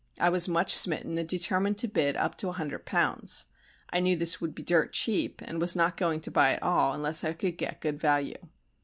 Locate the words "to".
1.77-1.87, 2.39-2.47, 6.21-6.31